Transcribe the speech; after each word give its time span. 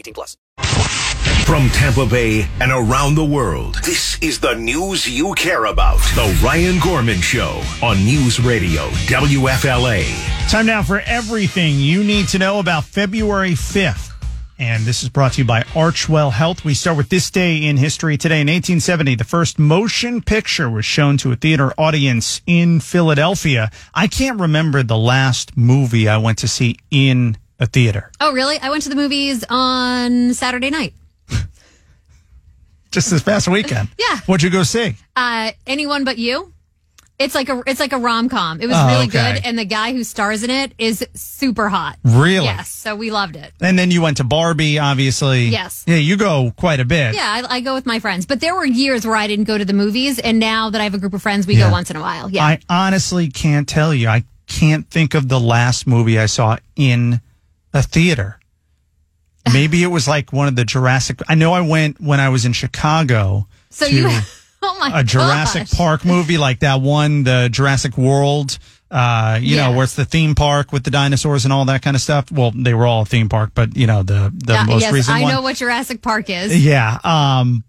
18 0.00 0.14
plus. 0.14 0.36
From 1.44 1.68
Tampa 1.70 2.06
Bay 2.06 2.48
and 2.60 2.70
around 2.70 3.16
the 3.16 3.24
world, 3.24 3.76
this 3.84 4.16
is 4.22 4.38
the 4.38 4.54
news 4.54 5.08
you 5.08 5.34
care 5.34 5.64
about. 5.64 5.98
The 6.14 6.40
Ryan 6.44 6.78
Gorman 6.78 7.20
Show 7.20 7.60
on 7.82 8.04
News 8.04 8.38
Radio 8.40 8.88
WFLA. 9.08 10.04
Time 10.48 10.66
now 10.66 10.82
for 10.82 11.00
everything 11.00 11.74
you 11.74 12.04
need 12.04 12.28
to 12.28 12.38
know 12.38 12.60
about 12.60 12.84
February 12.84 13.52
5th. 13.52 14.12
And 14.60 14.84
this 14.84 15.02
is 15.02 15.08
brought 15.08 15.32
to 15.32 15.38
you 15.40 15.46
by 15.46 15.64
Archwell 15.74 16.30
Health. 16.30 16.64
We 16.64 16.74
start 16.74 16.96
with 16.96 17.08
this 17.08 17.30
day 17.30 17.64
in 17.64 17.78
history. 17.78 18.16
Today 18.16 18.42
in 18.42 18.46
1870, 18.46 19.16
the 19.16 19.24
first 19.24 19.58
motion 19.58 20.20
picture 20.20 20.70
was 20.70 20.84
shown 20.84 21.16
to 21.18 21.32
a 21.32 21.36
theater 21.36 21.72
audience 21.78 22.42
in 22.46 22.78
Philadelphia. 22.78 23.70
I 23.94 24.06
can't 24.06 24.38
remember 24.38 24.82
the 24.82 24.98
last 24.98 25.56
movie 25.56 26.08
I 26.08 26.18
went 26.18 26.38
to 26.38 26.48
see 26.48 26.76
in 26.90 27.38
a 27.60 27.66
theater. 27.66 28.10
Oh, 28.20 28.32
really? 28.32 28.58
I 28.58 28.70
went 28.70 28.82
to 28.84 28.88
the 28.88 28.96
movies 28.96 29.44
on 29.48 30.34
Saturday 30.34 30.70
night. 30.70 30.94
Just 32.90 33.10
this 33.10 33.22
past 33.22 33.46
weekend. 33.48 33.88
Yeah. 33.98 34.18
What'd 34.26 34.42
you 34.42 34.50
go 34.50 34.64
see? 34.64 34.96
Uh, 35.14 35.52
anyone 35.66 36.02
but 36.04 36.18
you? 36.18 36.52
It's 37.20 37.34
like 37.34 37.48
a 37.50 37.62
it's 37.66 37.78
like 37.78 37.92
a 37.92 37.98
rom 37.98 38.28
com. 38.30 38.60
It 38.62 38.66
was 38.66 38.76
Oh, 38.76 38.86
really 38.88 39.06
okay. 39.06 39.34
good, 39.34 39.44
and 39.46 39.56
the 39.58 39.64
guy 39.66 39.92
who 39.92 40.02
stars 40.04 40.42
in 40.42 40.48
it 40.50 40.72
is 40.78 41.06
super 41.14 41.68
hot. 41.68 41.98
Really? 42.02 42.46
Yes. 42.46 42.70
So 42.70 42.96
we 42.96 43.10
loved 43.12 43.36
it. 43.36 43.52
And 43.60 43.78
then 43.78 43.90
you 43.92 44.00
went 44.02 44.16
to 44.16 44.24
Barbie, 44.24 44.78
obviously. 44.78 45.44
Yes. 45.48 45.84
Yeah, 45.86 45.96
you 45.96 46.16
go 46.16 46.52
quite 46.56 46.80
a 46.80 46.84
bit. 46.86 47.14
Yeah, 47.14 47.42
I, 47.46 47.56
I 47.56 47.60
go 47.60 47.74
with 47.74 47.84
my 47.86 48.00
friends, 48.00 48.24
but 48.26 48.40
there 48.40 48.54
were 48.54 48.64
years 48.64 49.06
where 49.06 49.16
I 49.16 49.26
didn't 49.28 49.44
go 49.44 49.58
to 49.58 49.64
the 49.66 49.74
movies, 49.74 50.18
and 50.18 50.38
now 50.40 50.70
that 50.70 50.80
I 50.80 50.84
have 50.84 50.94
a 50.94 50.98
group 50.98 51.12
of 51.14 51.20
friends, 51.22 51.46
we 51.46 51.54
Yeah. 51.56 51.66
go 51.68 51.72
once 51.72 51.90
in 51.90 51.96
a 51.96 52.00
while. 52.00 52.30
Yeah. 52.30 52.42
I 52.44 52.58
honestly 52.70 53.28
can't 53.28 53.68
tell 53.68 53.92
you. 53.94 54.08
I 54.08 54.24
can't 54.46 54.88
think 54.90 55.14
of 55.14 55.28
the 55.28 55.38
last 55.38 55.86
movie 55.86 56.18
I 56.18 56.26
saw 56.26 56.56
in 56.74 57.20
a 57.72 57.82
theater. 57.82 58.38
Maybe 59.52 59.82
it 59.82 59.88
was 59.88 60.06
like 60.06 60.32
one 60.32 60.48
of 60.48 60.56
the 60.56 60.64
Jurassic. 60.64 61.20
I 61.28 61.34
know 61.34 61.52
I 61.52 61.62
went 61.62 62.00
when 62.00 62.20
I 62.20 62.28
was 62.28 62.44
in 62.44 62.52
Chicago 62.52 63.46
so 63.70 63.86
to 63.86 63.94
you. 63.94 64.08
Oh 64.62 64.76
my 64.78 65.00
a 65.00 65.02
Jurassic 65.02 65.70
gosh. 65.70 65.78
Park 65.78 66.04
movie, 66.04 66.36
like 66.36 66.58
that 66.60 66.82
one, 66.82 67.22
the 67.24 67.48
Jurassic 67.50 67.96
World. 67.96 68.58
Uh, 68.90 69.38
you 69.40 69.56
know, 69.56 69.70
Yeah. 69.70 69.74
where 69.74 69.84
it's 69.84 69.94
the 69.94 70.04
theme 70.04 70.34
park 70.34 70.70
with 70.70 70.84
the 70.84 70.90
dinosaurs 70.90 71.44
and 71.44 71.52
all 71.52 71.64
that 71.64 71.80
kind 71.80 71.96
of 71.96 72.02
stuff. 72.02 72.30
Well, 72.30 72.50
they 72.54 72.74
were 72.74 72.86
all 72.86 73.00
a 73.02 73.04
theme 73.06 73.30
park, 73.30 73.52
but 73.54 73.74
you 73.74 73.86
know, 73.86 74.02
the 74.02 74.30
the 74.36 74.62
most 74.66 74.82
yes, 74.82 74.92
recent 74.92 75.16
I 75.16 75.22
one. 75.22 75.32
know 75.32 75.40
what 75.40 75.56
Jurassic 75.56 76.02
Park 76.02 76.28
is. 76.28 76.62
Yeah. 76.62 76.98
Um, 77.04 77.64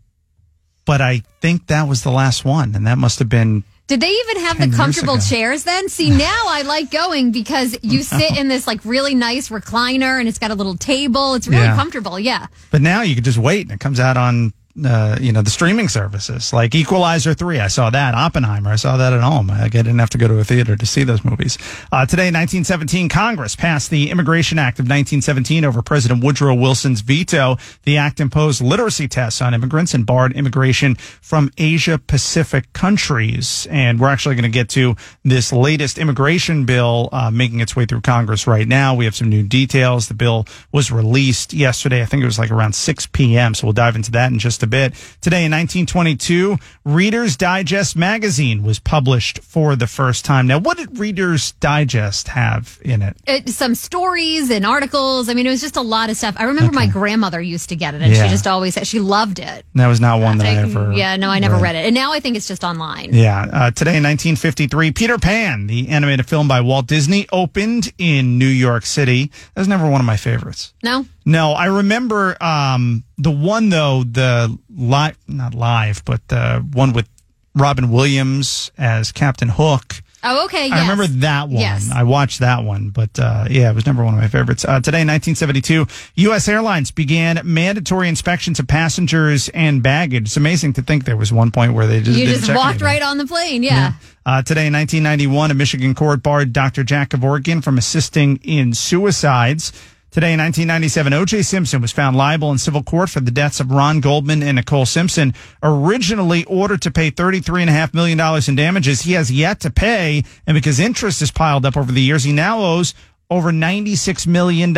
but 0.83 0.99
I 0.99 1.21
think 1.39 1.67
that 1.67 1.87
was 1.87 2.03
the 2.03 2.11
last 2.11 2.43
one, 2.43 2.75
and 2.75 2.85
that 2.87 2.97
must 2.97 3.19
have 3.19 3.29
been 3.29 3.63
Did 3.91 3.99
they 3.99 4.07
even 4.09 4.37
have 4.45 4.57
the 4.57 4.73
comfortable 4.73 5.17
chairs 5.17 5.65
then? 5.65 5.89
See, 5.89 6.09
now 6.17 6.43
I 6.47 6.61
like 6.61 6.91
going 6.91 7.33
because 7.33 7.77
you 7.81 8.03
sit 8.03 8.37
in 8.37 8.47
this 8.47 8.65
like 8.65 8.85
really 8.85 9.15
nice 9.15 9.49
recliner 9.49 10.17
and 10.17 10.29
it's 10.29 10.39
got 10.39 10.49
a 10.49 10.55
little 10.55 10.77
table. 10.77 11.33
It's 11.33 11.45
really 11.45 11.63
Yeah. 11.63 11.75
comfortable. 11.75 12.17
Yeah. 12.17 12.47
But 12.69 12.81
now 12.81 13.01
you 13.01 13.15
can 13.15 13.25
just 13.25 13.37
wait 13.37 13.63
and 13.63 13.71
it 13.73 13.81
comes 13.81 13.99
out 13.99 14.15
on 14.15 14.53
uh, 14.85 15.17
you 15.19 15.31
know 15.31 15.41
the 15.41 15.49
streaming 15.49 15.89
services 15.89 16.53
like 16.53 16.73
Equalizer 16.75 17.33
three. 17.33 17.59
I 17.59 17.67
saw 17.67 17.89
that 17.89 18.13
Oppenheimer. 18.13 18.71
I 18.71 18.75
saw 18.75 18.97
that 18.97 19.13
at 19.13 19.21
home. 19.21 19.51
I 19.51 19.67
didn't 19.67 19.99
have 19.99 20.09
to 20.11 20.17
go 20.17 20.27
to 20.27 20.39
a 20.39 20.43
theater 20.43 20.75
to 20.75 20.85
see 20.85 21.03
those 21.03 21.23
movies. 21.25 21.57
Uh, 21.91 22.05
today, 22.05 22.27
1917, 22.27 23.09
Congress 23.09 23.55
passed 23.55 23.89
the 23.89 24.09
Immigration 24.09 24.59
Act 24.59 24.79
of 24.79 24.83
1917 24.83 25.65
over 25.65 25.81
President 25.81 26.23
Woodrow 26.23 26.55
Wilson's 26.55 27.01
veto. 27.01 27.57
The 27.83 27.97
act 27.97 28.19
imposed 28.19 28.61
literacy 28.61 29.07
tests 29.07 29.41
on 29.41 29.53
immigrants 29.53 29.93
and 29.93 30.05
barred 30.05 30.33
immigration 30.33 30.95
from 30.95 31.51
Asia 31.57 31.97
Pacific 31.97 32.71
countries. 32.73 33.67
And 33.69 33.99
we're 33.99 34.09
actually 34.09 34.35
going 34.35 34.43
to 34.43 34.49
get 34.49 34.69
to 34.69 34.95
this 35.23 35.51
latest 35.51 35.97
immigration 35.97 36.65
bill 36.65 37.09
uh, 37.11 37.31
making 37.31 37.59
its 37.59 37.75
way 37.75 37.85
through 37.85 38.01
Congress 38.01 38.47
right 38.47 38.67
now. 38.67 38.95
We 38.95 39.05
have 39.05 39.15
some 39.15 39.29
new 39.29 39.43
details. 39.43 40.07
The 40.07 40.13
bill 40.13 40.45
was 40.71 40.91
released 40.91 41.53
yesterday. 41.53 42.01
I 42.01 42.05
think 42.05 42.23
it 42.23 42.27
was 42.27 42.39
like 42.39 42.51
around 42.51 42.73
6 42.73 43.07
p.m. 43.07 43.53
So 43.53 43.67
we'll 43.67 43.73
dive 43.73 43.95
into 43.95 44.11
that 44.11 44.31
in 44.31 44.39
just 44.39 44.60
a 44.63 44.67
bit. 44.67 44.93
Today 45.21 45.45
in 45.45 45.51
1922, 45.51 46.57
Reader's 46.85 47.37
Digest 47.37 47.95
magazine 47.95 48.63
was 48.63 48.79
published 48.79 49.39
for 49.43 49.75
the 49.75 49.87
first 49.87 50.25
time. 50.25 50.47
Now, 50.47 50.59
what 50.59 50.77
did 50.77 50.97
Reader's 50.99 51.51
Digest 51.53 52.29
have 52.29 52.79
in 52.83 53.01
it? 53.01 53.17
It, 53.27 53.49
some 53.49 53.75
stories 53.75 54.49
and 54.49 54.65
articles. 54.65 55.29
I 55.29 55.33
mean, 55.33 55.45
it 55.47 55.49
was 55.49 55.61
just 55.61 55.75
a 55.77 55.81
lot 55.81 56.09
of 56.09 56.17
stuff. 56.17 56.35
I 56.37 56.45
remember 56.45 56.71
my 56.73 56.87
grandmother 56.87 57.41
used 57.41 57.69
to 57.69 57.75
get 57.75 57.93
it 57.93 58.01
and 58.01 58.13
Yeah. 58.13 58.23
she 58.25 58.29
just 58.29 58.47
always 58.47 58.73
said 58.73 58.87
she 58.87 58.99
loved 58.99 59.39
it. 59.39 59.65
That 59.75 59.87
was 59.87 59.99
not 60.01 60.19
one 60.21 60.37
that 60.39 60.47
I, 60.47 60.51
I- 60.51 60.63
ever. 60.63 60.91
yeah, 60.93 61.15
no, 61.17 61.29
I 61.29 61.39
never 61.39 61.57
read 61.57 61.75
it. 61.75 61.85
And 61.85 61.93
now 61.95 62.13
I 62.13 62.19
think 62.19 62.35
it's 62.37 62.47
just 62.47 62.63
online. 62.63 63.13
Yeah. 63.13 63.41
Uh, 63.51 63.71
today 63.71 63.97
in 63.97 64.03
1953, 64.03 64.91
Peter 64.91 65.17
Pan, 65.17 65.67
the 65.67 65.89
animated 65.89 66.27
film 66.27 66.47
by 66.47 66.61
Walt 66.61 66.87
Disney, 66.87 67.27
opened 67.31 67.91
in 67.97 68.37
New 68.37 68.45
York 68.47 68.85
City. 68.85 69.31
That 69.53 69.61
was 69.61 69.67
never 69.67 69.89
one 69.89 70.01
of 70.01 70.05
my 70.07 70.17
favorites. 70.17 70.73
No? 70.83 71.05
No, 71.25 71.51
I 71.51 71.65
remember 71.65 72.41
um, 72.43 73.03
the 73.17 73.31
one 73.31 73.69
though 73.69 74.03
the 74.03 74.57
live, 74.75 75.17
not 75.27 75.53
live, 75.53 76.03
but 76.05 76.27
the 76.27 76.65
one 76.73 76.93
with 76.93 77.07
Robin 77.55 77.91
Williams 77.91 78.71
as 78.77 79.11
Captain 79.11 79.49
Hook. 79.49 80.01
Oh, 80.23 80.45
okay. 80.45 80.67
Yes. 80.67 80.77
I 80.77 80.81
remember 80.81 81.07
that 81.07 81.49
one. 81.49 81.61
Yes. 81.61 81.89
I 81.91 82.03
watched 82.03 82.39
that 82.41 82.63
one, 82.63 82.89
but 82.89 83.17
uh, 83.19 83.45
yeah, 83.49 83.71
it 83.71 83.75
was 83.75 83.87
never 83.87 84.03
one 84.05 84.13
of 84.13 84.19
my 84.19 84.27
favorites. 84.27 84.63
Uh, 84.63 84.79
today, 84.79 85.01
in 85.01 85.07
1972, 85.07 85.87
U.S. 86.15 86.47
Airlines 86.47 86.91
began 86.91 87.41
mandatory 87.43 88.07
inspections 88.07 88.59
of 88.59 88.67
passengers 88.67 89.49
and 89.49 89.81
baggage. 89.81 90.27
It's 90.27 90.37
amazing 90.37 90.73
to 90.73 90.83
think 90.83 91.05
there 91.05 91.17
was 91.17 91.33
one 91.33 91.49
point 91.49 91.73
where 91.73 91.87
they 91.87 92.01
just 92.01 92.19
you 92.19 92.27
just 92.27 92.49
walked 92.49 92.65
anything. 92.65 92.85
right 92.85 93.01
on 93.01 93.17
the 93.17 93.25
plane. 93.25 93.63
Yeah. 93.63 93.93
Uh, 94.23 94.43
today 94.43 94.67
in 94.67 94.73
1991, 94.73 95.49
a 95.49 95.53
Michigan 95.55 95.95
court 95.95 96.21
barred 96.21 96.53
Dr. 96.53 96.83
Jack 96.83 97.09
Kevorkian 97.09 97.63
from 97.63 97.79
assisting 97.79 98.37
in 98.43 98.75
suicides. 98.75 99.71
Today 100.11 100.33
in 100.33 100.39
1997, 100.39 101.13
O.J. 101.13 101.41
Simpson 101.41 101.81
was 101.81 101.93
found 101.93 102.17
liable 102.17 102.51
in 102.51 102.57
civil 102.57 102.83
court 102.83 103.09
for 103.09 103.21
the 103.21 103.31
deaths 103.31 103.61
of 103.61 103.71
Ron 103.71 104.01
Goldman 104.01 104.43
and 104.43 104.57
Nicole 104.57 104.85
Simpson. 104.85 105.33
Originally 105.63 106.43
ordered 106.43 106.81
to 106.81 106.91
pay 106.91 107.11
$33.5 107.11 107.93
million 107.93 108.19
in 108.45 108.55
damages, 108.57 109.03
he 109.03 109.13
has 109.13 109.31
yet 109.31 109.61
to 109.61 109.69
pay. 109.69 110.25
And 110.45 110.53
because 110.53 110.81
interest 110.81 111.21
has 111.21 111.31
piled 111.31 111.65
up 111.65 111.77
over 111.77 111.93
the 111.93 112.01
years, 112.01 112.25
he 112.25 112.33
now 112.33 112.59
owes 112.59 112.93
over 113.29 113.51
$96 113.51 114.27
million. 114.27 114.75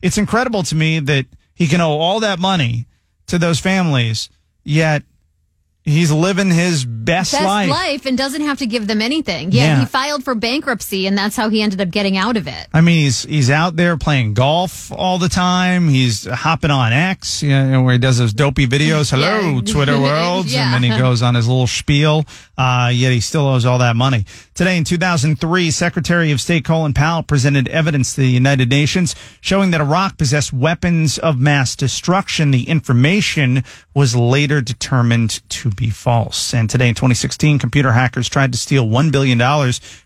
It's 0.00 0.16
incredible 0.16 0.62
to 0.62 0.74
me 0.74 0.98
that 1.00 1.26
he 1.52 1.66
can 1.66 1.82
owe 1.82 1.98
all 1.98 2.20
that 2.20 2.38
money 2.38 2.86
to 3.26 3.36
those 3.36 3.60
families, 3.60 4.30
yet 4.64 5.02
he's 5.82 6.10
living 6.10 6.50
his 6.50 6.86
best, 7.08 7.32
Best 7.32 7.44
life. 7.44 7.70
life. 7.70 8.06
and 8.06 8.16
doesn't 8.16 8.42
have 8.42 8.58
to 8.58 8.66
give 8.66 8.86
them 8.86 9.02
anything. 9.02 9.50
Yeah, 9.50 9.64
Yeah. 9.64 9.80
He 9.80 9.86
filed 9.86 10.22
for 10.24 10.34
bankruptcy 10.34 11.06
and 11.06 11.16
that's 11.18 11.34
how 11.34 11.48
he 11.48 11.62
ended 11.62 11.80
up 11.80 11.90
getting 11.90 12.16
out 12.16 12.36
of 12.36 12.46
it. 12.46 12.66
I 12.72 12.80
mean, 12.80 13.02
he's 13.04 13.22
he's 13.24 13.50
out 13.50 13.76
there 13.76 13.96
playing 13.96 14.34
golf 14.34 14.92
all 14.92 15.18
the 15.18 15.28
time. 15.28 15.88
He's 15.88 16.26
hopping 16.26 16.70
on 16.70 16.92
X, 16.92 17.42
you 17.42 17.48
know, 17.50 17.82
where 17.82 17.94
he 17.94 17.98
does 17.98 18.18
those 18.18 18.32
dopey 18.32 18.66
videos. 18.66 19.10
Hello, 19.14 19.56
Yeah. 19.56 19.72
Twitter 19.72 19.98
worlds, 20.08 20.52
Yeah. 20.52 20.74
and 20.74 20.74
then 20.84 20.90
he 20.92 20.96
goes 20.98 21.22
on 21.22 21.34
his 21.34 21.48
little 21.48 21.66
spiel. 21.66 22.24
Uh, 22.56 22.90
yet 22.92 23.12
he 23.12 23.20
still 23.20 23.46
owes 23.46 23.64
all 23.64 23.78
that 23.78 23.96
money. 23.96 24.24
Today 24.54 24.76
in 24.76 24.84
2003, 24.84 25.70
Secretary 25.70 26.32
of 26.32 26.40
State 26.40 26.64
Colin 26.64 26.92
Powell 26.92 27.22
presented 27.22 27.68
evidence 27.68 28.14
to 28.14 28.20
the 28.20 28.28
United 28.28 28.68
Nations 28.68 29.14
showing 29.40 29.70
that 29.70 29.80
Iraq 29.80 30.18
possessed 30.18 30.52
weapons 30.52 31.18
of 31.18 31.38
mass 31.38 31.76
destruction. 31.76 32.50
The 32.50 32.68
information 32.68 33.62
was 33.94 34.14
later 34.16 34.60
determined 34.60 35.40
to 35.50 35.70
be 35.70 35.90
false. 35.90 36.52
And 36.52 36.68
today 36.68 36.88
in 36.88 36.94
2016, 36.98 37.58
computer 37.58 37.92
hackers 37.92 38.28
tried 38.28 38.52
to 38.52 38.58
steal 38.58 38.84
$1 38.86 39.10
billion 39.12 39.38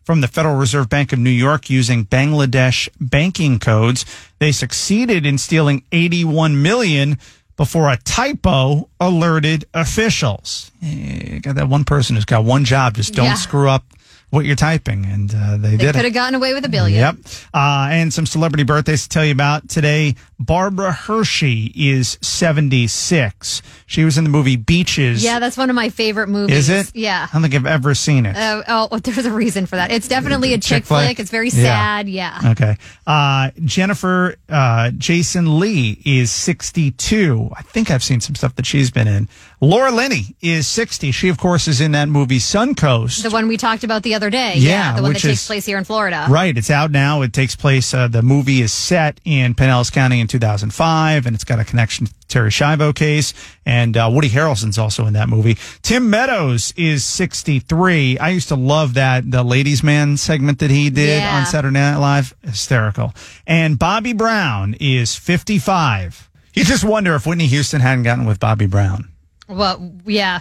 from 0.04 0.20
the 0.20 0.28
Federal 0.28 0.54
Reserve 0.56 0.88
Bank 0.88 1.12
of 1.12 1.18
New 1.18 1.30
York 1.30 1.68
using 1.70 2.04
Bangladesh 2.04 2.88
banking 3.00 3.58
codes. 3.58 4.04
They 4.38 4.52
succeeded 4.52 5.24
in 5.26 5.38
stealing 5.38 5.82
81 5.90 6.60
million 6.62 7.18
before 7.56 7.90
a 7.90 7.96
typo 7.96 8.88
alerted 9.00 9.64
officials. 9.74 10.70
Eh, 10.82 11.38
got 11.38 11.54
that 11.56 11.68
one 11.68 11.84
person 11.84 12.16
who's 12.16 12.24
got 12.24 12.44
one 12.44 12.64
job. 12.64 12.94
Just 12.94 13.14
don't 13.14 13.26
Yeah. 13.26 13.34
screw 13.34 13.68
up 13.68 13.84
what 14.32 14.46
you're 14.46 14.56
typing, 14.56 15.04
and 15.04 15.30
uh, 15.36 15.58
they, 15.58 15.72
They 15.72 15.76
did 15.76 15.94
could 15.94 16.04
have 16.06 16.14
gotten 16.14 16.34
away 16.34 16.54
with 16.54 16.64
a 16.64 16.68
billion. 16.70 16.98
Yep. 16.98 17.16
Uh, 17.52 17.88
and 17.90 18.10
some 18.12 18.24
celebrity 18.24 18.64
birthdays 18.64 19.02
to 19.02 19.08
tell 19.10 19.24
you 19.26 19.32
about 19.32 19.68
today. 19.68 20.14
Barbara 20.40 20.90
Hershey 20.90 21.70
is 21.76 22.16
76. 22.22 23.62
She 23.86 24.04
was 24.04 24.16
in 24.16 24.24
the 24.24 24.30
movie 24.30 24.56
Beaches. 24.56 25.22
Yeah, 25.22 25.38
that's 25.38 25.56
one 25.58 25.68
of 25.68 25.76
my 25.76 25.90
favorite 25.90 26.28
movies. 26.28 26.68
Is 26.68 26.88
it? 26.88 26.96
Yeah. 26.96 27.26
I 27.30 27.32
don't 27.34 27.42
think 27.42 27.54
I've 27.54 27.66
ever 27.66 27.94
seen 27.94 28.24
it. 28.26 28.34
Uh, 28.34 28.62
oh, 28.66 28.88
well, 28.90 29.00
there's 29.04 29.26
a 29.26 29.30
reason 29.30 29.66
for 29.66 29.76
that. 29.76 29.90
It's 29.92 30.08
definitely 30.08 30.54
a 30.54 30.56
chick, 30.56 30.78
Chick 30.78 30.84
flick? 30.86 31.04
flick. 31.08 31.20
It's 31.20 31.30
very 31.30 31.50
Yeah. 31.50 31.62
sad. 31.62 32.08
Yeah. 32.08 32.40
Okay. 32.52 32.76
Uh, 33.06 33.50
Jennifer 33.64 34.36
uh, 34.48 34.90
Jason 34.92 35.60
Leigh 35.60 36.00
is 36.04 36.30
62. 36.32 37.50
I 37.54 37.62
think 37.62 37.90
I've 37.90 38.02
seen 38.02 38.20
some 38.20 38.34
stuff 38.34 38.54
that 38.56 38.66
she's 38.66 38.90
been 38.90 39.08
in. 39.08 39.28
Laura 39.60 39.92
Linney 39.92 40.34
is 40.40 40.66
60. 40.66 41.12
She, 41.12 41.28
of 41.28 41.38
course, 41.38 41.68
is 41.68 41.80
in 41.80 41.92
that 41.92 42.08
movie 42.08 42.38
Suncoast. 42.38 43.22
The 43.22 43.30
one 43.30 43.46
we 43.46 43.56
talked 43.56 43.84
about 43.84 44.02
the 44.02 44.14
other 44.14 44.21
day. 44.30 44.54
Yeah, 44.56 44.96
the 44.96 45.02
one 45.02 45.12
that 45.12 45.20
takes 45.20 45.40
is- 45.42 45.46
place 45.46 45.66
here 45.66 45.78
in 45.78 45.84
Florida. 45.84 46.26
Right. 46.28 46.56
It's 46.56 46.70
out 46.70 46.90
now. 46.90 47.22
It 47.22 47.32
takes 47.32 47.54
place, 47.56 47.92
uh, 47.94 48.08
the 48.08 48.22
movie 48.22 48.62
is 48.62 48.72
set 48.72 49.20
in 49.24 49.54
Pinellas 49.54 49.90
County 49.92 50.20
in 50.20 50.26
2005, 50.28 51.26
and 51.26 51.34
it's 51.34 51.44
got 51.44 51.58
a 51.60 51.64
connection 51.64 52.06
to 52.06 52.12
the 52.12 52.18
Terri 52.28 52.48
Schiavo 52.48 52.94
case. 52.94 53.34
And 53.66 53.96
uh, 53.96 54.08
Woody 54.12 54.28
Harrelson's 54.30 54.78
also 54.78 55.06
in 55.06 55.12
that 55.14 55.28
movie. 55.28 55.56
Tim 55.82 56.08
Meadows 56.10 56.72
is 56.76 57.04
63. 57.04 58.18
I 58.18 58.28
used 58.30 58.48
to 58.48 58.56
love 58.56 58.94
that, 58.94 59.30
the 59.30 59.42
Ladies 59.42 59.82
Man 59.82 60.16
segment 60.16 60.58
that 60.60 60.70
he 60.70 60.90
did 60.90 61.20
Yeah. 61.20 61.38
on 61.38 61.46
Saturday 61.46 61.74
Night 61.78 61.96
Live. 61.98 62.34
Hysterical. 62.42 63.14
And 63.46 63.78
Bobby 63.78 64.12
Brown 64.12 64.74
is 64.80 65.14
55. 65.16 66.28
You 66.54 66.64
just 66.64 66.84
wonder 66.84 67.14
if 67.14 67.26
Whitney 67.26 67.46
Houston 67.46 67.80
hadn't 67.80 68.04
gotten 68.04 68.24
with 68.26 68.38
Bobby 68.40 68.66
Brown. 68.66 69.08
Well, 69.52 69.92
yeah. 70.06 70.40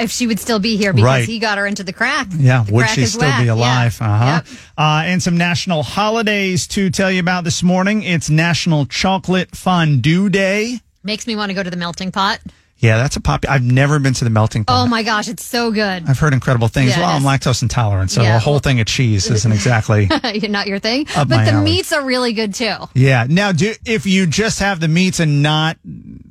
If 0.00 0.10
she 0.10 0.26
would 0.26 0.40
still 0.40 0.58
be 0.58 0.76
here 0.76 0.92
because 0.92 1.04
Right. 1.04 1.24
he 1.24 1.38
got 1.38 1.58
her 1.58 1.66
into 1.66 1.84
the 1.84 1.92
crack. 1.92 2.28
Yeah, 2.36 2.64
The 2.64 2.72
would 2.72 2.84
crack 2.86 2.94
she 2.94 3.06
still 3.06 3.20
whack. 3.22 3.40
be 3.40 3.46
Yeah. 3.46 3.52
alive? 3.54 3.98
Uh-huh. 4.00 4.24
Yep. 4.24 4.46
Uh, 4.76 5.02
and 5.06 5.22
some 5.22 5.36
national 5.36 5.82
holidays 5.82 6.66
to 6.68 6.90
tell 6.90 7.10
you 7.10 7.20
about 7.20 7.44
this 7.44 7.62
morning. 7.62 8.02
It's 8.02 8.28
National 8.30 8.86
Chocolate 8.86 9.54
Fondue 9.54 10.28
Day. 10.28 10.80
Makes 11.04 11.26
me 11.26 11.36
want 11.36 11.50
to 11.50 11.54
go 11.54 11.62
to 11.62 11.70
the 11.70 11.76
melting 11.76 12.10
pot. 12.12 12.40
Yeah, 12.80 12.96
that's 12.98 13.16
a 13.16 13.20
pop. 13.20 13.44
I've 13.48 13.64
never 13.64 13.98
been 13.98 14.14
to 14.14 14.22
the 14.24 14.30
melting 14.30 14.64
pot. 14.64 14.84
Oh 14.84 14.86
my 14.86 15.02
gosh, 15.02 15.26
it's 15.26 15.44
so 15.44 15.72
good. 15.72 16.04
I've 16.08 16.20
heard 16.20 16.32
incredible 16.32 16.68
things. 16.68 16.90
Yeah, 16.90 17.00
well, 17.00 17.08
I'm 17.16 17.22
lactose 17.24 17.60
intolerant, 17.62 18.12
so 18.12 18.22
Yeah, 18.22 18.36
a 18.36 18.38
whole 18.38 18.60
thing 18.60 18.78
of 18.78 18.86
cheese 18.86 19.28
isn't 19.28 19.50
exactly. 19.50 20.08
Not 20.48 20.68
your 20.68 20.78
thing. 20.78 21.06
But 21.12 21.26
the 21.28 21.34
alley. 21.50 21.64
meats 21.64 21.92
are 21.92 22.04
really 22.04 22.34
good 22.34 22.54
too. 22.54 22.76
yeah. 22.94 23.26
Now, 23.28 23.50
do 23.50 23.74
if 23.84 24.06
you 24.06 24.28
just 24.28 24.60
have 24.60 24.78
the 24.78 24.86
meats 24.86 25.18
and 25.18 25.42
not 25.42 25.76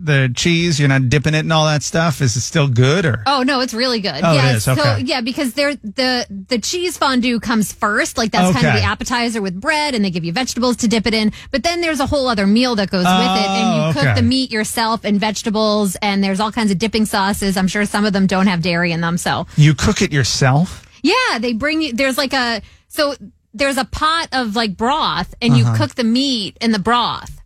the 0.07 0.31
cheese, 0.35 0.79
you're 0.79 0.89
not 0.89 1.09
dipping 1.09 1.35
it 1.35 1.39
and 1.39 1.53
all 1.53 1.65
that 1.67 1.83
stuff. 1.83 2.19
Is 2.21 2.35
it 2.35 2.41
still 2.41 2.67
good 2.67 3.05
or? 3.05 3.21
Oh 3.27 3.43
no, 3.43 3.59
it's 3.61 3.73
really 3.73 3.99
good. 3.99 4.19
Oh, 4.23 4.31
it 4.31 4.35
yeah, 4.35 4.53
is? 4.55 4.63
so 4.63 4.71
Okay. 4.71 5.01
yeah, 5.05 5.21
because 5.21 5.53
they're 5.53 5.75
the 5.75 6.25
the 6.49 6.57
cheese 6.57 6.97
fondue 6.97 7.39
comes 7.39 7.71
first, 7.71 8.17
like 8.17 8.31
that's 8.31 8.53
kind 8.55 8.65
of 8.65 8.73
the 8.73 8.81
appetizer 8.83 9.41
with 9.41 9.61
bread, 9.61 9.93
and 9.93 10.03
they 10.03 10.09
give 10.09 10.25
you 10.25 10.31
vegetables 10.33 10.77
to 10.77 10.87
dip 10.87 11.05
it 11.05 11.13
in. 11.13 11.31
But 11.51 11.61
then 11.61 11.81
there's 11.81 11.99
a 11.99 12.07
whole 12.07 12.27
other 12.27 12.47
meal 12.47 12.73
that 12.75 12.89
goes 12.89 13.05
with 13.05 13.13
it, 13.13 13.49
and 13.49 13.75
you 13.75 13.81
Oh, 13.83 13.91
cook 13.93 14.15
the 14.15 14.23
meat 14.23 14.49
yourself 14.51 15.03
and 15.05 15.19
vegetables, 15.19 15.95
and 16.01 16.23
there's 16.23 16.39
all 16.39 16.51
kinds 16.51 16.71
of 16.71 16.79
dipping 16.79 17.05
sauces. 17.05 17.55
I'm 17.57 17.67
sure 17.67 17.85
some 17.85 18.05
of 18.05 18.13
them 18.13 18.25
don't 18.25 18.47
have 18.47 18.61
dairy 18.63 18.91
in 18.91 19.01
them, 19.01 19.17
so 19.17 19.45
You 19.55 19.75
cook 19.75 20.01
it 20.01 20.11
yourself? 20.11 20.87
yeah, 21.03 21.37
they 21.39 21.53
bring 21.53 21.81
you. 21.83 21.93
There's 21.93 22.17
like 22.17 22.33
a 22.33 22.61
so 22.87 23.13
there's 23.53 23.77
a 23.77 23.85
pot 23.85 24.29
of 24.31 24.55
like 24.55 24.77
broth, 24.77 25.33
and 25.41 25.53
Uh-huh. 25.53 25.71
you 25.71 25.77
cook 25.77 25.95
the 25.95 26.03
meat 26.03 26.57
in 26.61 26.71
the 26.71 26.79
broth. 26.79 27.36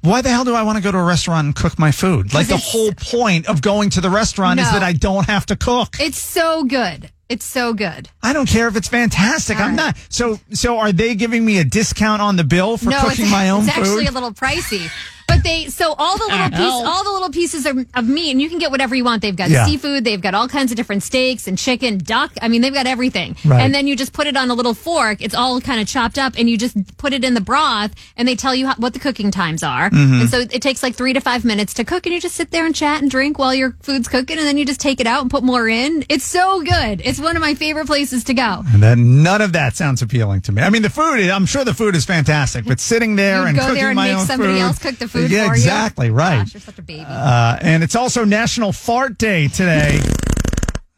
Why 0.00 0.22
the 0.22 0.28
hell 0.30 0.44
do 0.44 0.54
I 0.54 0.62
want 0.62 0.76
to 0.76 0.82
go 0.82 0.92
to 0.92 0.98
a 0.98 1.04
restaurant 1.04 1.46
and 1.46 1.54
cook 1.56 1.78
my 1.78 1.90
food? 1.90 2.32
Like 2.32 2.46
the 2.46 2.56
whole 2.56 2.92
point 2.92 3.48
of 3.48 3.60
going 3.60 3.90
to 3.90 4.00
the 4.00 4.10
restaurant 4.10 4.60
is 4.60 4.70
that 4.70 4.82
I 4.82 4.92
don't 4.92 5.26
have 5.26 5.46
to 5.46 5.56
cook. 5.56 5.96
It's 5.98 6.18
so 6.18 6.64
good. 6.64 7.10
It's 7.28 7.44
so 7.44 7.74
good. 7.74 8.08
I 8.22 8.32
don't 8.32 8.48
care 8.48 8.68
if 8.68 8.76
it's 8.76 8.88
fantastic. 8.88 9.58
All 9.58 9.64
I'm 9.64 9.76
right. 9.76 9.86
not. 9.88 9.96
So, 10.08 10.38
so 10.52 10.78
are 10.78 10.92
they 10.92 11.14
giving 11.14 11.44
me 11.44 11.58
a 11.58 11.64
discount 11.64 12.22
on 12.22 12.36
the 12.36 12.44
bill 12.44 12.78
for 12.78 12.88
no, 12.90 13.00
cooking 13.00 13.28
my 13.28 13.50
own 13.50 13.64
it's 13.64 13.72
food? 13.72 13.80
It's 13.80 13.90
actually 13.90 14.06
a 14.06 14.12
little 14.12 14.32
pricey. 14.32 14.90
But 15.38 15.44
they 15.44 15.66
so 15.68 15.94
all 15.98 16.16
the 16.18 16.24
little 16.24 16.50
piece, 16.50 16.60
all 16.60 17.04
the 17.04 17.10
little 17.10 17.30
pieces 17.30 17.66
of, 17.66 17.78
of 17.94 18.08
meat, 18.08 18.30
and 18.30 18.40
you 18.42 18.48
can 18.48 18.58
get 18.58 18.70
whatever 18.70 18.94
you 18.94 19.04
want. 19.04 19.22
They've 19.22 19.34
got 19.36 19.50
Yeah. 19.50 19.66
seafood, 19.66 20.04
they've 20.04 20.20
got 20.20 20.34
all 20.34 20.48
kinds 20.48 20.70
of 20.72 20.76
different 20.76 21.02
steaks 21.02 21.46
and 21.46 21.56
chicken, 21.58 21.98
duck. 21.98 22.32
I 22.42 22.48
mean, 22.48 22.60
they've 22.62 22.72
got 22.74 22.86
everything. 22.86 23.36
Right. 23.44 23.60
And 23.60 23.74
then 23.74 23.86
you 23.86 23.96
just 23.96 24.12
put 24.12 24.26
it 24.26 24.36
on 24.36 24.50
a 24.50 24.54
little 24.54 24.74
fork. 24.74 25.18
It's 25.20 25.34
all 25.34 25.60
kind 25.60 25.80
of 25.80 25.86
chopped 25.86 26.18
up, 26.18 26.34
and 26.38 26.48
you 26.50 26.56
just 26.58 26.96
put 26.98 27.12
it 27.12 27.24
in 27.24 27.34
the 27.34 27.40
broth, 27.40 27.92
and 28.16 28.26
they 28.26 28.34
tell 28.36 28.54
you 28.54 28.66
how, 28.68 28.74
what 28.76 28.92
the 28.94 28.98
cooking 29.00 29.30
times 29.30 29.62
are. 29.62 29.90
Mm-hmm. 29.90 30.20
And 30.20 30.30
so 30.30 30.40
it 30.40 30.62
takes 30.62 30.82
like 30.82 30.94
three 30.94 31.12
to 31.12 31.20
five 31.20 31.44
minutes 31.44 31.74
to 31.74 31.84
cook, 31.84 32.06
and 32.06 32.14
you 32.14 32.20
just 32.20 32.34
sit 32.34 32.50
there 32.50 32.66
and 32.66 32.74
chat 32.74 33.00
and 33.02 33.10
drink 33.10 33.38
while 33.38 33.54
your 33.54 33.76
food's 33.82 34.08
cooking, 34.08 34.38
and 34.38 34.46
then 34.46 34.56
you 34.58 34.64
just 34.64 34.80
take 34.80 35.00
it 35.00 35.06
out 35.06 35.22
and 35.22 35.30
put 35.30 35.42
more 35.42 35.68
in. 35.68 36.04
It's 36.08 36.24
so 36.24 36.62
good. 36.62 37.00
It's 37.04 37.20
one 37.20 37.36
of 37.36 37.40
my 37.42 37.54
favorite 37.54 37.86
places 37.86 38.24
to 38.24 38.34
go. 38.34 38.64
and 38.68 38.82
then 38.82 39.22
none 39.22 39.40
of 39.42 39.52
that 39.52 39.76
sounds 39.76 40.02
appealing 40.02 40.40
to 40.42 40.52
me. 40.52 40.62
I 40.62 40.70
mean, 40.70 40.82
the 40.82 40.90
food. 40.90 41.08
I'm 41.30 41.46
sure 41.46 41.64
the 41.64 41.74
food 41.74 41.94
is 41.96 42.04
fantastic, 42.04 42.64
but 42.64 42.80
sitting 42.80 43.16
there 43.16 43.40
You'd 43.40 43.48
and 43.48 43.56
go 43.56 43.62
cooking 43.66 43.74
there 43.76 43.88
and 43.90 43.96
my 43.96 44.08
make 44.08 44.16
own 44.18 44.26
somebody 44.26 44.52
food- 44.54 44.60
else 44.62 44.78
cook 44.78 44.98
the 44.98 45.08
food 45.08 45.27
Yeah, 45.30 45.44
for 45.48 45.54
you. 45.54 45.60
exactly 45.62 46.10
right. 46.10 46.38
Gosh, 46.38 46.54
you're 46.54 46.60
such 46.60 46.78
a 46.78 46.82
baby. 46.82 47.04
Uh, 47.06 47.58
and 47.60 47.82
it's 47.82 47.96
also 47.96 48.24
National 48.24 48.72
Fart 48.72 49.18
Day 49.18 49.48
today. 49.48 50.00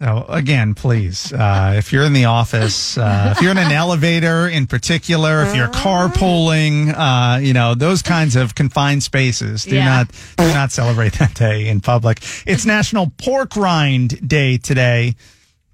Oh, 0.03 0.25
again, 0.31 0.73
please. 0.75 1.31
Uh, 1.31 1.75
if 1.77 1.93
you're 1.93 2.05
in 2.05 2.15
the 2.15 2.25
office, 2.25 2.97
uh, 2.97 3.35
if 3.37 3.43
you're 3.43 3.51
in 3.51 3.59
an 3.59 3.71
elevator 3.71 4.49
in 4.49 4.67
particular, 4.67 5.43
if 5.43 5.55
you're 5.55 5.69
carpooling, 5.69 6.95
uh, 6.97 7.39
you 7.39 7.53
know, 7.53 7.75
those 7.75 8.01
kinds 8.01 8.35
of 8.35 8.55
confined 8.55 9.03
spaces, 9.03 9.65
do 9.65 9.75
Yeah. 9.77 9.85
not, 9.85 10.09
do 10.39 10.49
not 10.55 10.73
celebrate 10.73 11.13
that 11.19 11.35
day 11.35 11.69
in 11.69 11.83
public. 11.83 12.21
It's 12.47 12.65
National 12.65 13.13
Pork 13.19 13.57
Rind 13.57 14.27
Day 14.27 14.57
today. 14.57 15.17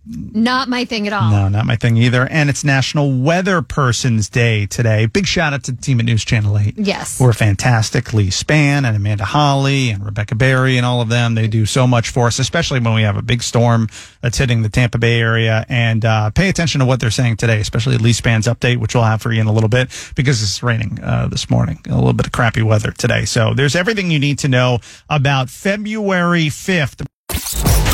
Not 0.09 0.69
my 0.69 0.85
thing 0.85 1.07
at 1.09 1.13
all. 1.13 1.31
No, 1.31 1.49
not 1.49 1.67
my 1.67 1.75
thing 1.75 1.97
either. 1.97 2.29
And 2.31 2.49
it's 2.49 2.63
National 2.63 3.13
Weather 3.21 3.61
Person's 3.61 4.29
Day 4.29 4.67
today. 4.67 5.07
Big 5.07 5.27
shout 5.27 5.53
out 5.53 5.65
to 5.65 5.73
the 5.73 5.83
team 5.83 5.99
at 5.99 6.07
News 6.07 6.25
Channel 6.25 6.57
8. 6.57 6.75
Yes. 6.79 7.19
We're 7.21 7.33
fantastic. 7.33 8.13
Leigh 8.13 8.29
Spann 8.29 8.85
and 8.85 8.95
Amanda 8.95 9.25
Holly 9.25 9.91
and 9.91 10.05
Rebecca 10.05 10.37
Barry 10.37 10.77
and 10.77 10.87
all 10.87 11.01
of 11.01 11.09
them. 11.09 11.35
They 11.35 11.49
do 11.49 11.67
so 11.67 11.89
much 11.89 12.11
for 12.11 12.29
us, 12.29 12.39
especially 12.39 12.79
when 12.79 12.95
we 12.95 13.03
have 13.03 13.17
a 13.17 13.23
big 13.23 13.43
storm 13.43 13.89
that's 14.21 14.39
hitting 14.39 14.63
the 14.63 14.69
Tampa 14.69 14.99
Bay 14.99 15.21
area. 15.21 15.67
And 15.69 16.05
uh, 16.05 16.31
pay 16.31 16.49
attention 16.49 16.79
to 16.81 16.87
what 16.87 17.01
they're 17.01 17.11
saying 17.11 17.39
today, 17.39 17.59
especially 17.59 17.99
Leigh 17.99 18.13
Spann's 18.13 18.47
update, 18.47 18.77
which 18.77 18.95
we'll 18.95 19.05
have 19.05 19.21
for 19.21 19.33
you 19.33 19.41
in 19.41 19.49
a 19.49 19.53
little 19.53 19.69
bit 19.69 19.89
because 20.15 20.41
it's 20.41 20.63
raining 20.63 21.01
uh, 21.03 21.27
this 21.27 21.51
morning. 21.51 21.81
A 21.89 21.95
little 21.97 22.13
bit 22.13 22.27
of 22.27 22.33
crappy 22.33 22.63
weather 22.63 22.93
today. 22.93 23.25
So 23.25 23.55
there's 23.55 23.75
everything 23.75 24.13
you 24.13 24.21
need 24.21 24.39
to 24.41 24.49
know 24.49 24.79
about 25.11 25.51
February 25.51 26.47
5th. 26.47 27.05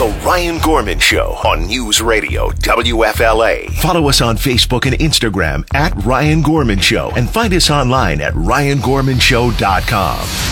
The 0.02 0.08
Ryan 0.26 0.58
Gorman 0.58 0.99
Show 0.99 1.38
on 1.44 1.69
News 1.69 2.02
Radio 2.02 2.50
WFLA. 2.50 3.70
Follow 3.75 4.08
us 4.08 4.20
on 4.20 4.37
Facebook 4.37 4.84
and 4.84 4.99
Instagram 4.99 5.64
at 5.75 5.94
Ryan 6.04 6.43
Gorman 6.43 6.81
Show 6.81 7.12
and 7.14 7.31
find 7.31 7.54
us 7.54 7.70
online 7.70 8.20
at 8.20 8.34
ryangormanshow.com. 8.34 10.51